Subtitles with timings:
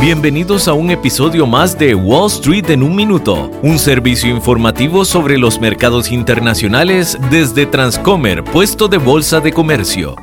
[0.00, 5.38] Bienvenidos a un episodio más de Wall Street en un minuto, un servicio informativo sobre
[5.38, 10.14] los mercados internacionales desde Transcomer, puesto de bolsa de comercio.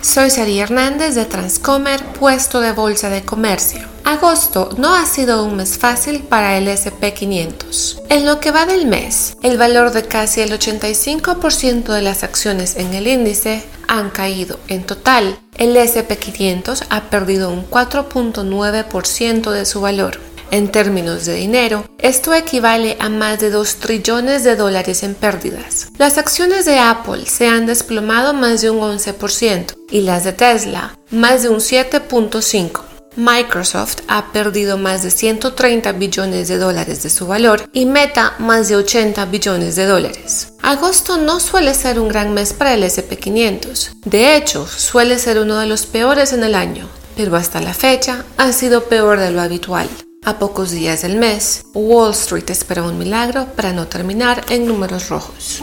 [0.00, 3.89] Soy Sari Hernández de Transcomer, puesto de Bolsa de Comercio.
[4.04, 8.02] Agosto no ha sido un mes fácil para el SP500.
[8.08, 12.76] En lo que va del mes, el valor de casi el 85% de las acciones
[12.76, 14.58] en el índice han caído.
[14.68, 20.18] En total, el SP500 ha perdido un 4.9% de su valor.
[20.50, 25.88] En términos de dinero, esto equivale a más de 2 trillones de dólares en pérdidas.
[25.96, 30.96] Las acciones de Apple se han desplomado más de un 11% y las de Tesla
[31.10, 32.89] más de un 7.5%.
[33.16, 38.68] Microsoft ha perdido más de 130 billones de dólares de su valor y Meta más
[38.68, 40.52] de 80 billones de dólares.
[40.62, 43.92] Agosto no suele ser un gran mes para el SP500.
[44.04, 48.24] De hecho, suele ser uno de los peores en el año, pero hasta la fecha
[48.36, 49.88] ha sido peor de lo habitual.
[50.22, 55.08] A pocos días del mes, Wall Street espera un milagro para no terminar en números
[55.08, 55.62] rojos.